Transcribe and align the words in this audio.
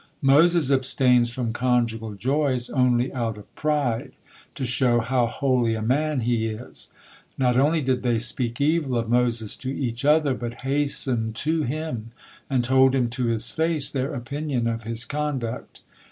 Moses 0.23 0.71
abstains 0.71 1.29
from 1.29 1.53
conjugal 1.53 2.15
joys 2.15 2.71
only 2.71 3.13
out 3.13 3.37
of 3.37 3.53
pride, 3.53 4.13
to 4.55 4.65
show 4.65 4.99
how 4.99 5.27
holy 5.27 5.75
a 5.75 5.81
man 5.83 6.21
he 6.21 6.47
is." 6.47 6.91
Not 7.37 7.55
only 7.55 7.81
did 7.83 8.01
they 8.01 8.17
speak 8.17 8.59
evil 8.59 8.97
of 8.97 9.11
Moses 9.11 9.55
to 9.57 9.69
each 9.71 10.03
other, 10.03 10.33
but 10.33 10.61
hastened 10.61 11.35
to 11.45 11.61
him 11.61 12.13
and 12.49 12.63
told 12.63 12.95
him 12.95 13.09
to 13.11 13.25
his 13.27 13.51
face 13.51 13.91
their 13.91 14.15
opinion 14.15 14.65
of 14.65 14.85
his 14.85 15.05
conduct. 15.05 15.81